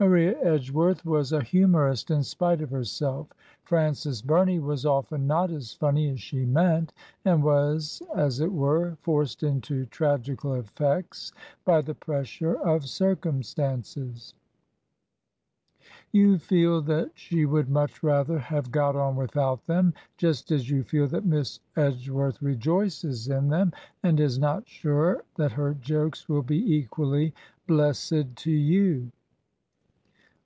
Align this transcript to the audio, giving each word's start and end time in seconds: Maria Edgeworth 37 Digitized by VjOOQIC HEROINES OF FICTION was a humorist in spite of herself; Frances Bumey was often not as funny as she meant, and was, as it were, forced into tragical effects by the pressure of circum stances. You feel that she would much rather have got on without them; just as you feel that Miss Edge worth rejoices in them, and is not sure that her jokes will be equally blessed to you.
Maria 0.00 0.30
Edgeworth 0.44 1.00
37 1.00 1.02
Digitized 1.02 1.02
by 1.02 1.02
VjOOQIC 1.02 1.02
HEROINES 1.02 1.02
OF 1.02 1.02
FICTION 1.02 1.10
was 1.10 1.32
a 1.32 1.42
humorist 1.82 2.10
in 2.12 2.22
spite 2.22 2.62
of 2.62 2.70
herself; 2.70 3.26
Frances 3.64 4.22
Bumey 4.22 4.62
was 4.62 4.86
often 4.86 5.26
not 5.26 5.50
as 5.50 5.72
funny 5.74 6.08
as 6.10 6.20
she 6.20 6.44
meant, 6.46 6.92
and 7.24 7.42
was, 7.42 8.00
as 8.14 8.38
it 8.40 8.52
were, 8.52 8.96
forced 9.00 9.42
into 9.42 9.86
tragical 9.86 10.54
effects 10.54 11.32
by 11.64 11.80
the 11.82 11.96
pressure 11.96 12.54
of 12.60 12.86
circum 12.86 13.42
stances. 13.42 14.34
You 16.12 16.38
feel 16.38 16.80
that 16.82 17.10
she 17.14 17.44
would 17.44 17.68
much 17.68 18.00
rather 18.00 18.38
have 18.38 18.70
got 18.70 18.94
on 18.94 19.16
without 19.16 19.66
them; 19.66 19.94
just 20.16 20.52
as 20.52 20.70
you 20.70 20.84
feel 20.84 21.08
that 21.08 21.26
Miss 21.26 21.58
Edge 21.74 22.08
worth 22.08 22.40
rejoices 22.40 23.26
in 23.26 23.48
them, 23.48 23.72
and 24.04 24.20
is 24.20 24.38
not 24.38 24.68
sure 24.68 25.24
that 25.34 25.50
her 25.50 25.74
jokes 25.74 26.28
will 26.28 26.42
be 26.42 26.76
equally 26.76 27.34
blessed 27.66 28.36
to 28.36 28.52
you. 28.52 29.10